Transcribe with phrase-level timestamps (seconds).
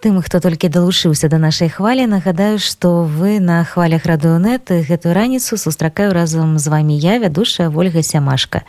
[0.00, 5.60] Тым хто толькі далучыўся да нашай хвалі нагадаю што вы на хвалях радыонет гэтую раніцу
[5.60, 8.64] сустракаю разам з вами я вядушая ольга сямашка.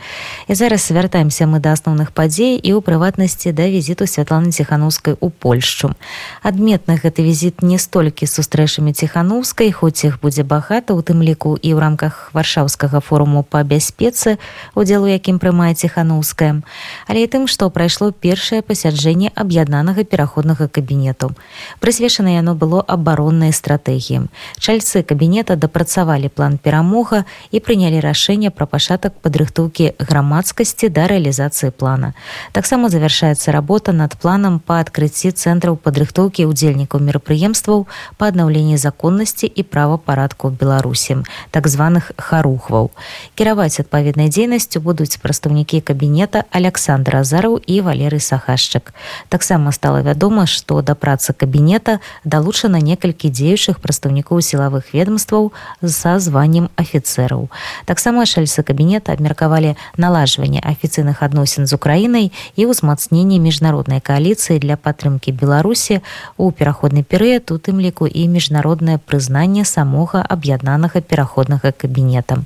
[0.48, 5.30] І зараз вяртаемся мы да асноўных падзей і ў прыватнасці да візіту святланы ціханаўскай у
[5.32, 5.96] польшчу.
[6.44, 11.72] Адметны гэты візіт не столькі сустрэчамі ціханаўскай хоць іх будзе багата у тым ліку і
[11.72, 14.36] ў рамках варшаўскага форуму па бяспецы
[14.76, 16.60] удзелу якім прымае ціханаўская
[17.08, 21.34] але і тым што прайшло першае пасяджэнне аб'яднанага пераходнага кабінета кабінету.
[21.80, 24.28] Прысвечана яно было абароннай стратэгіі.
[24.58, 32.14] Чальцы кабінета дапрацавалі план перамога і прынялі рашэнне пра пачатак падрыхтоўкі грамадскасці да рэалізацыі плана.
[32.52, 37.86] Таксама завяршаецца работа над планам па адкрыцці цэнтраў падрыхтоўкі ўдзельнікаў мерапрыемстваў
[38.18, 42.90] па аднаўленні законнасці і правапарадку ў Беларусі, так званых харухваў.
[43.34, 48.94] Кіраваць адпаведнай дзейнасцю будуць прадстаўнікі кабінета Александра Азараў і Валерый Сахашчык.
[49.28, 55.52] Таксама стала вядома, што да працы працы кабінета далучана некалькі дзеючых прадстаўнікоў сілавых ведомстваў
[55.84, 57.52] са званнем афіцэраў.
[57.84, 65.36] Таксама шальцы кабінета абмеркавалі налажванне афіцыйных адносін з украінай і ўзмацненне міжнароднай кааліцыі для падтрымкі
[65.36, 66.00] беларусі
[66.40, 72.40] у пераходны перыяд у тым ліку і міжнароднае прызнанне самога аб'яднанага пераходнага кабінета.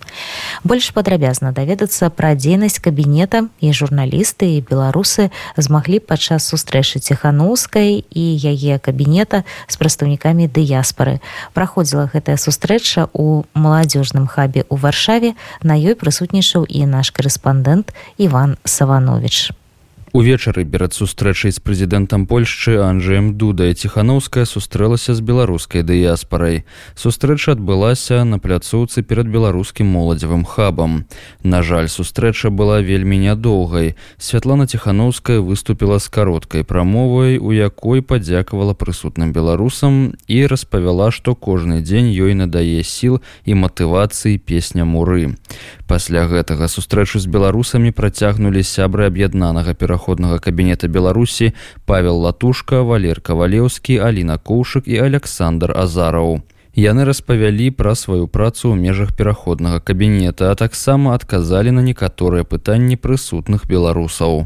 [0.67, 8.25] Больш падрабязна даведацца пра дзейнасць кабінета і журналісты і беларусы змаглі падчас сустрэчы ціханаўскай і
[8.43, 11.21] яе яе кабінета з прадстаўнікамі дыяспары.
[11.53, 18.57] Праходзіла гэтая сустрэча ў маладзёжным хабе ў варшаве, на ёй прысутнічаў і наш корэспандэнт Іван
[18.65, 19.53] Саванович
[20.17, 26.65] увечары перад сустрэчай з прэзідэнтам польшчы анджеем дуда ціханаўская сустрэлася з беларускай дыяспарай.
[26.97, 31.05] Сустрэча адбылася на пляцоўцы перад беларускім моладзевым хабам.
[31.45, 33.93] На жаль сустрэча была вельмі нядоўгай.
[34.17, 41.85] Святлана ціханаўская выступила з кароткай прамовай у якой падзякавала прысутным беларусам і распавяла што кожны
[41.85, 45.37] дзень ёй надае сіл і матывацыі песня муры
[45.87, 51.53] пасля гэтага сустрэчу з беларусамі працягнулі сябры аб'яднанага пераходу пераходнага кабінета беларусі
[51.85, 56.47] павел латушка валер кавалеўскі алина коўшык і александр азараў
[56.77, 63.01] яны распавялі пра сваю працу ў межах пераходнага кабінета а таксама адказалі на некаторыя пытанні
[63.01, 64.45] прысутных беларусаў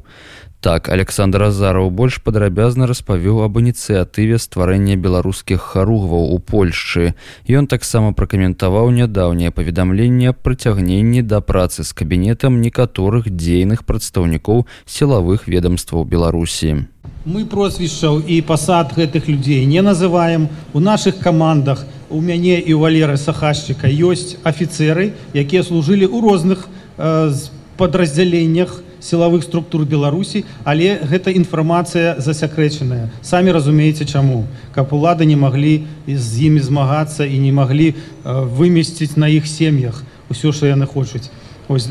[0.61, 7.15] Так, Александр Азараў больш падрабязна распавёў аб ініцыятыве стварэння беларускіх харугваў у Польшчы.
[7.49, 16.05] Ён таксама пракаментаваў нядаўняе паведамленне прыцягненні да працы з кабінетам некаторых дзейных прадстаўнікоў сілавых ведомстваў
[16.05, 16.85] Беларусі.
[17.25, 23.16] Мы прозвішчаў і пасад гэтых людзей не называем у наших камандах у мяне і валеры
[23.16, 27.32] сахашчыка ёсць афіцеры, якія служылі ў розных э,
[27.78, 33.09] падраздзяленнях, сілавых структур беларусі але гэта інфармацыя засякрэчаная.
[33.22, 34.44] Самі разумееце чаму.
[34.75, 40.04] Каб улады не маглі з імі змагацца і не маглі э, вымесціць на іх сем'ях
[40.31, 41.31] усё що яны хочуць.
[41.69, 41.88] Ось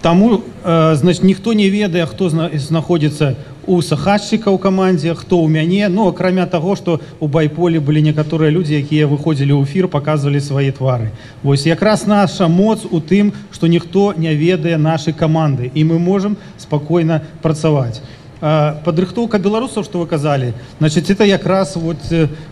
[0.00, 3.34] таму э, значит ніхто не ведае хто знаходзіцца
[3.67, 8.51] у сахатчыка ў камандзе хто ў мяне ну акрамя таго што у байполі былі некаторыя
[8.51, 11.11] людзі якія выходзілі ў эфір паказвалі свае твары
[11.43, 16.35] вось якраз наша моц у тым што ніхто не ведае нашай каманды і мы можемм
[16.57, 18.03] спакойна працаваць
[18.39, 21.99] падрыхтоўка беларусаў што вы казалі значит это якраз вот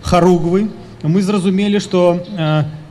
[0.04, 0.70] харугвы
[1.04, 2.24] мы зразумелі што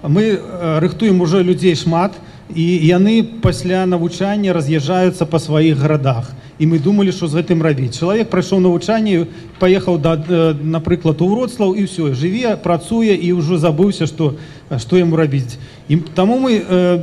[0.03, 0.41] мы
[0.85, 6.34] рыхтуем уже людзей шмат і яны пасля навучання раз'язджаюцца па сваіх гарадах.
[6.60, 7.98] І мы думалі што з гэтым рабіць.
[7.98, 9.28] Чалавек прайшоў навучанне
[9.60, 10.16] паехаў да
[10.62, 14.38] напрыклад у вроцлаў і ўсё жыве працуе і ўжо забыўся што
[14.78, 17.00] што яму рабіць і таму мы э,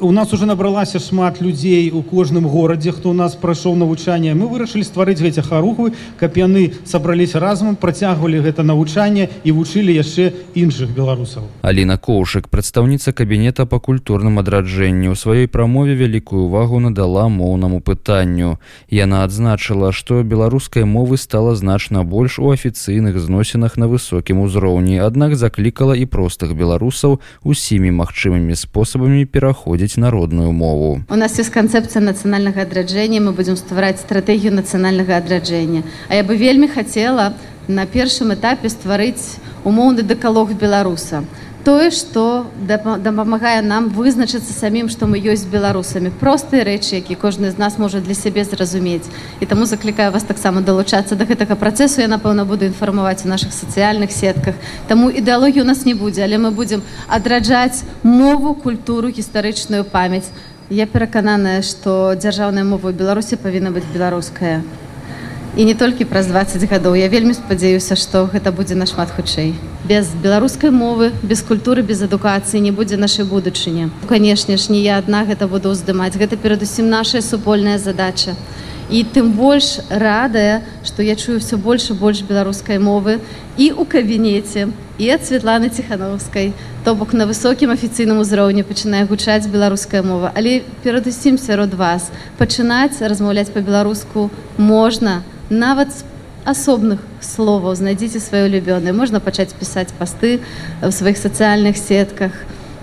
[0.00, 4.34] у нас уже набралася шмат людзей у кожным горадзе хто у нас прайшоў навучанне.
[4.34, 10.32] Мы вырашылі стварыць гэты харухвы каб яны сабраліся разам працягвалі гэта навучанне і вучылі яшчэ
[10.52, 11.48] іншых беларусаў.
[11.62, 18.60] Аліна коўшык прадстаўніца кабінета па культурным адраджэнні у сваёй прамове вялікую увагу надала моўнаму пытанню.
[18.90, 25.36] Яна адзначыла што беларускай мовы стала значна больш у афіцыйных зносінах на высокім узроўні аднак
[25.36, 31.02] заклікала і простых беларусаў беларусаў усімі магчымымі спосабамі пераходзіць народную мову.
[31.08, 35.82] У нас ёсць канцэпцыя нацыянальнага адраджэння, мы будзем ствараць стратэгію нацыянальнага адраджэння.
[36.08, 37.34] А я бы вельмі хацела
[37.68, 41.24] на першым этапе стварыць умоўны дэкалог беларуса.
[41.66, 46.12] Тое што дапамагае нам вызначыцца самім што мы ёсць беларусамі.
[46.20, 49.10] Простыя рэчы які кожны з нас можа для сябе зразумець.
[49.42, 52.06] І таму заклікаю вас таксама далучацца да гэтага працэсу.
[52.06, 54.54] Я напэўна буду інфармаваць у наших сацыяльных сетках.
[54.86, 60.30] Таму ідэалогію у нас не будзе але мы будзем адраджаць мову культуру гістарычную памяць.
[60.70, 64.62] Я перакананая што дзяржаўная мова ў беларусі павінна быць беларуская
[65.56, 66.94] і не толькі праз 20 гадоў.
[66.94, 69.54] Я вельмі спадзяюся што гэта будзе нашмат хутчэй.
[69.88, 73.88] Без беларускай мовы без культуры без адукацыі не будзе нашай будучыні.
[74.08, 76.12] Канешне ж не я адна гэта буду ўздымаць.
[76.20, 78.36] Гэта перадусім наша супольная задача.
[78.90, 83.18] І тым больш радая што я чую все больш больш беларускай мовы
[83.56, 84.68] і у кабінеце
[84.98, 86.52] і ад Святланы ціхановскай.
[86.84, 90.32] То бок на высокім афіцыйным узроўні пачынае гучаць беларуская мова.
[90.36, 95.24] Але перадусім сярод вас пачынаць размаўляць па-беларуску можна.
[95.24, 96.04] на нават з
[96.46, 97.74] асобных словаў.
[97.74, 98.94] Знайдзіце сваё любёнае.
[98.94, 100.38] Можна пачаць пісаць пасты
[100.82, 102.32] ў сваіх сацыяльных сетках.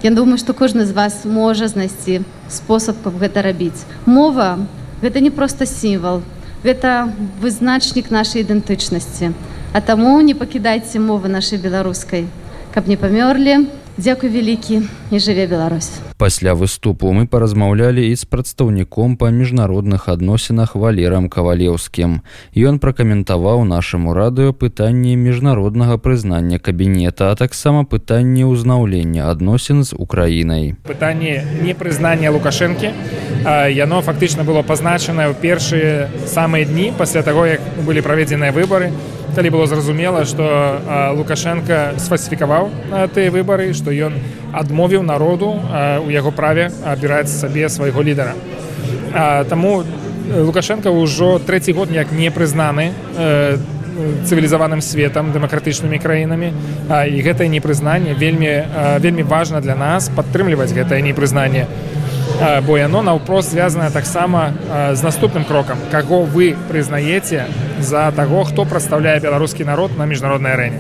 [0.04, 3.88] Я думаю што кожны з вас можа знайсці спосаб каб гэта рабіць.
[4.06, 4.60] Мова
[5.00, 6.22] гэта не проста сімвал.
[6.64, 9.32] Гэта вызначнік нашай ідэнтычнасці.
[9.72, 12.28] А таму не пакідайце мовы нашай беларускай.
[12.76, 16.02] Каб не памёрлі Дзякуй вялікі і жыве Беларусь.
[16.18, 22.26] Пасля выступу мы паразмаўлялі і з прадстаўніком па міжнародных адносінах валерам кавалеўскім.
[22.58, 30.74] Ён пракаментаваў нашаму радыё пытанне міжнароднага прызнання кабінета, а таксама пытанне ўзнаўлення адносін з украінай.
[30.90, 32.90] Пытанне непрызнання лукашэнкі.
[33.46, 38.90] Яно фактычна было пазначанае ў першыя самыя дні пасля таго, як былі праведзеныя выбары
[39.36, 42.70] калі было зразумела что лукашенко сфальсіфікаваў
[43.14, 44.14] тыя выбары что ён
[44.54, 45.58] адмовіў народу
[46.06, 48.34] у яго праве абіраць сабе свайго лідара
[49.50, 49.84] таму
[50.30, 52.94] лукашенко ўжо трэці год як не прызнаны
[54.26, 56.54] цывілізаваным светом дэмакратычнымі краінамі
[56.90, 58.66] і гэтае непрызнанне вельмі
[59.00, 61.68] вельмі важна для нас падтрымліваць гэтае непрызнанне
[62.68, 64.54] бо яно наўпрост звязанае таксама
[64.94, 65.78] з наступным крокам.
[65.92, 67.46] Каго вы прызнаеце
[67.80, 70.80] за таго хто прадстаўляе беларускі народ на міжнароднай арэне?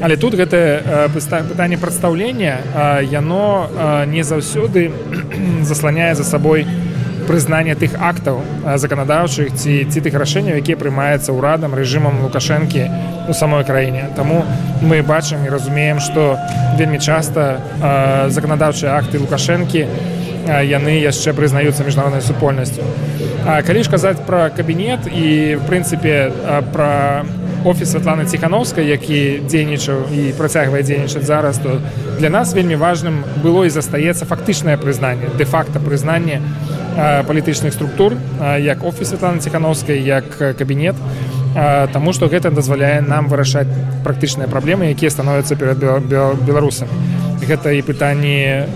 [0.00, 2.58] Але тут гэта пытанне прадстаўлення
[3.10, 3.68] яно
[4.06, 4.90] не заўсёды
[5.62, 6.66] засланяе за сабой
[7.24, 8.42] прызнанне тых актаў
[8.76, 12.84] заканадаўчых ці ці тых рашэнняў якія прымаюцца ўрадам рэжымам лукашэнкі
[13.28, 14.10] у самой краіне.
[14.16, 14.44] Таму
[14.82, 16.36] мы бачым і разумеем што
[16.76, 22.84] вельмі часта заканадаўчыя акты лукашэнкі у яны яшчэ прызнаюцца міжнароднай супольнасцю.
[23.44, 26.32] Калі ж казаць пра кабінет і в прынцыпе
[26.72, 27.24] пра
[27.64, 31.80] офіс Святланы ціхановскай, які дзейнічаў і працягвае дзейнічаць зараз, то
[32.18, 36.40] для нас вельмі важным было і застаецца фактычнае прызнанне, дэ-факта прызнанне
[36.96, 38.16] палітычных структур,
[38.60, 40.94] як офіс Святланы ціхановскай, як кабінет.
[41.92, 43.70] Таму што гэта дазваляе нам вырашаць
[44.04, 45.78] практычныя праблемы, якія становяцца перад
[46.44, 48.66] беларусамі гэта і пытанні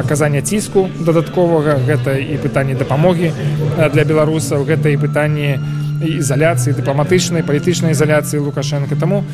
[0.00, 3.32] аказання ціску дадатковага гэта і пытанні дапамогі
[3.76, 5.58] для беларусаў гэта і пытанні
[6.00, 9.24] ізаляцыі дыпламатычнай палітычнай ізаляцыі лукашенко таму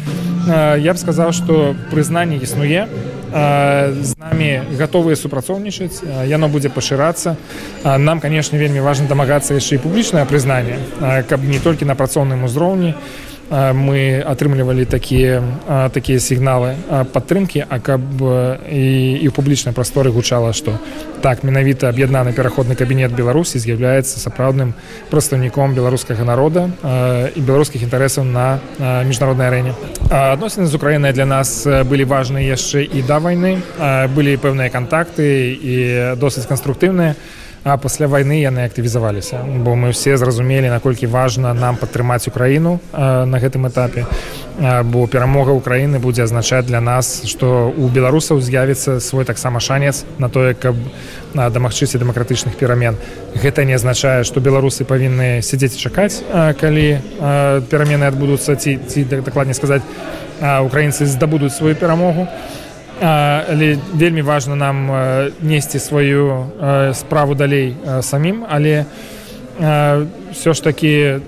[0.47, 2.87] я б сказаў што прызнанне існуе
[3.33, 6.01] з намі гатовыя супрацоўнічаць
[6.31, 7.37] яно будзе пашырацца.
[7.83, 10.79] Нам канешне вельмі важна дамагацца яшчэ і публічнае прызнанне
[11.29, 15.43] каб не толькі на працоўным узроўні а мы атрымлівалі такія
[15.95, 16.75] такія сігналы
[17.13, 20.75] падтрымкі а каб і, і ў публічнай прасторы гучала што
[21.23, 24.75] так менавіта аб'яднаны пераходны кабінет беларусі з'яўляецца сапраўдным
[25.11, 26.67] прадстаўніком беларускага народа
[27.37, 28.59] і беларускіх інтарэсаў на
[29.07, 29.73] міжнароднай арэне
[30.11, 33.63] адносіны з украінай для нас былі важныя яшчэ і да вайны
[34.11, 35.75] былі пэўныя кантакты і
[36.19, 41.75] досыць канструктыўныя а а пасля вайны яны актывізаваліся бо мы все зразумелі наколькі важна нам
[41.77, 44.07] падтрымаць украіну на гэтым этапе.
[44.87, 50.31] Бо перамога ўкраіны будзе азначаць для нас што у беларусаў з'явіцца свой таксама шанец на
[50.31, 50.79] тое каб
[51.35, 52.95] дамагчыся дэмакратычных перамен.
[53.35, 56.23] Гэта не азначае што беларусы павінны сядзець чакаць
[56.63, 57.03] калі
[57.67, 59.83] перамены адбудуцца ці ці дакладней сказаць
[60.39, 62.31] украінцы здабудуць сваю перамогу.
[62.31, 62.66] а
[63.01, 64.91] але вельмі важна нам
[65.43, 66.47] несці сваю
[66.95, 68.45] справу далей самім.
[68.49, 68.85] Але
[70.33, 71.21] все ж таки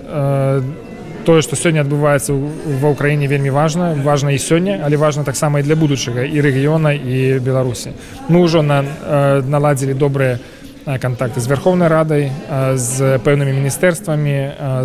[1.25, 2.33] тое што сёння адбываецца
[2.81, 3.93] ва ўкраіне вельмі важна.
[3.93, 7.93] Важна і сёння але важна таксама і для будучага і рэгіёна і беларусі.
[8.29, 8.81] Мы ўжо на
[9.45, 10.39] наладзілі добрыя
[10.85, 12.31] контакты з верховнай радай
[12.73, 14.37] з пэўнымі міністэрствамі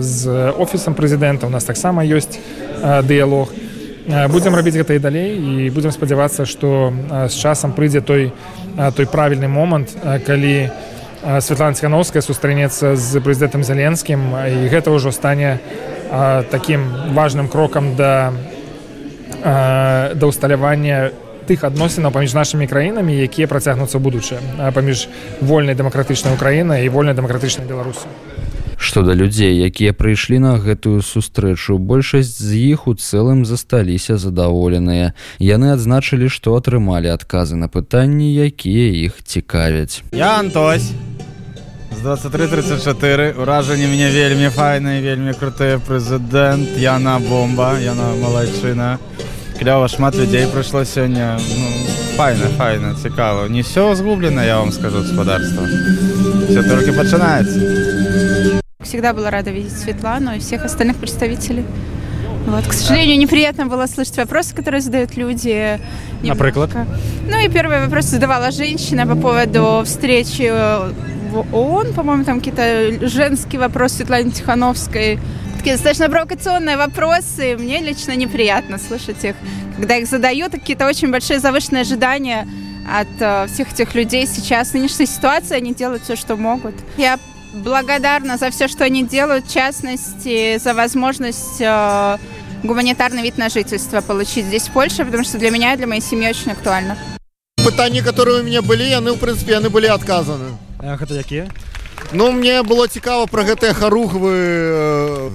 [0.04, 1.46] з офісам прэзідэнта.
[1.46, 2.36] У нас таксама ёсць
[2.82, 3.48] дыялог.
[3.56, 3.63] і
[4.06, 6.92] будзем рабіць гэта і далей і будзем спадзявацца што
[7.28, 8.32] з часам прыйдзе той
[8.96, 9.96] той правільны момант
[10.26, 10.70] калі
[11.40, 15.56] Святлана ціхановская сустрэнецца з прэзідэнтам зяленскім і гэта ўжо стане
[16.52, 16.84] такім
[17.16, 18.32] важным крокам да
[19.40, 21.16] да ўсталявання
[21.48, 24.40] тых адносінаў паміж нашымі краінамі якія працягнуцца будучае
[24.76, 25.08] паміж
[25.40, 28.04] вольнай дэмакратычнай Украінай і вольнай дэмакратычнай беларусі
[28.84, 35.16] Што да людзей, якія прыйшлі на гэтую сустрэчу, большасць з іх у цэлым засталіся задаволеныя.
[35.40, 40.04] Яны адзначылі, што атрымалі адказы на пытанні, якія іх цікавяць.
[40.12, 40.92] Я Антось
[41.96, 48.98] з 2334 уражанне мне вельмі файна і вельмі круты прэзідэнт Яна бомба, яна малайчына.
[49.56, 51.66] Клёва шмат людзей прыйшло сёння ну,
[52.20, 53.48] файна, файна, цікава.
[53.48, 55.64] Не все згублена, я вам скажу гаспадарства.
[56.52, 58.13] Все толькі пачынаецца.
[58.94, 61.64] Всегда была рада видеть Светлану и всех остальных представителей.
[62.46, 65.80] Вот, к сожалению, неприятно было слышать вопросы, которые задают люди.
[66.22, 66.86] Например?
[67.28, 73.60] Ну и первый вопрос задавала женщина по поводу встречи в ООН, по-моему, там какие-то женские
[73.60, 75.18] вопросы Светланы Тихановской.
[75.56, 77.56] Такие достаточно провокационные вопросы.
[77.58, 79.34] Мне лично неприятно слышать их.
[79.76, 82.46] Когда их задают, какие-то очень большие завышенные ожидания
[82.88, 84.68] от э, всех этих людей сейчас.
[84.68, 86.76] В нынешней ситуации они делают все, что могут.
[86.96, 87.18] Я
[87.54, 92.18] благодарна за все, что они делают, в частности, за возможность э,
[92.62, 96.02] гуманитарный вид на жительство получить здесь, в Польше, потому что для меня и для моей
[96.02, 96.96] семьи очень актуально.
[97.64, 100.50] Пытания, которые у меня были, они, в принципе, они были отказаны.
[100.80, 101.48] А гэта якія?
[102.12, 105.30] Ну, мне было цікава пра гэтыя харугвы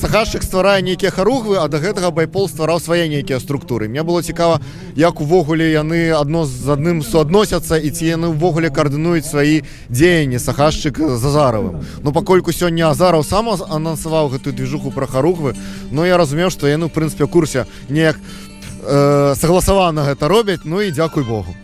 [0.00, 3.88] сахашчык стварае нейкія харугвы а да гэтага байпол ствараў свае нейкія структуры.
[3.88, 4.60] Мне было цікава
[4.96, 10.98] як увогуле яны адно з адным суадносяцца і ці яны ўвогуле каардынуюць свае дзеянні сахашчык
[10.98, 15.54] зазаравым Ну пакольку сёння азараў сам анансаваў гэтую движуху пра харугвы
[15.90, 20.90] но я разумеў што яны в прынцыпе курсе неяк э, сагласавана гэта робяць Ну і
[20.90, 21.54] дзякуй Богу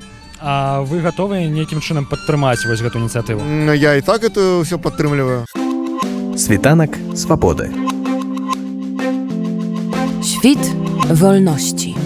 [0.42, 3.44] А вы гатовыя нейкім чынам падтрымаць вось гэту ініцыятыву?
[3.76, 5.44] Я і так это все падтрымліваю.
[6.36, 7.68] Світанак свабоды.
[10.24, 10.64] Świt
[11.12, 11.99] wolności.